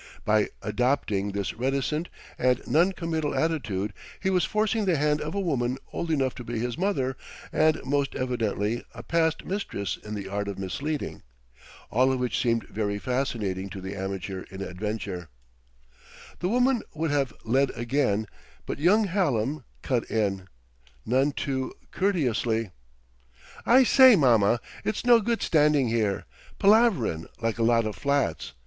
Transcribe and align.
By 0.25 0.49
adopting 0.63 1.31
this 1.33 1.53
reticent 1.53 2.09
and 2.39 2.59
non 2.65 2.91
committal 2.91 3.35
attitude, 3.35 3.93
he 4.19 4.31
was 4.31 4.45
forcing 4.45 4.85
the 4.85 4.97
hand 4.97 5.21
of 5.21 5.35
a 5.35 5.39
woman 5.39 5.77
old 5.93 6.09
enough 6.09 6.33
to 6.37 6.43
be 6.43 6.57
his 6.57 6.75
mother 6.75 7.15
and 7.51 7.79
most 7.85 8.15
evidently 8.15 8.83
a 8.95 9.03
past 9.03 9.45
mistress 9.45 9.97
in 9.97 10.15
the 10.15 10.27
art 10.27 10.47
of 10.47 10.57
misleading. 10.57 11.21
All 11.91 12.11
of 12.11 12.17
which 12.19 12.41
seemed 12.41 12.63
very 12.63 12.97
fascinating 12.97 13.69
to 13.69 13.79
the 13.79 13.95
amateur 13.95 14.43
in 14.49 14.63
adventure. 14.63 15.29
The 16.39 16.49
woman 16.49 16.81
would 16.95 17.11
have 17.11 17.31
led 17.43 17.69
again, 17.75 18.25
but 18.65 18.79
young 18.79 19.03
Hallam 19.03 19.65
cut 19.83 20.09
in, 20.09 20.47
none 21.05 21.31
too 21.31 21.75
courteously. 21.91 22.71
"I 23.67 23.83
say, 23.83 24.15
Mamma, 24.15 24.61
it's 24.83 25.05
no 25.05 25.19
good 25.21 25.43
standing 25.43 25.89
here, 25.89 26.25
palaverin' 26.57 27.27
like 27.39 27.59
a 27.59 27.63
lot 27.63 27.85
of 27.85 27.95
flats. 27.95 28.53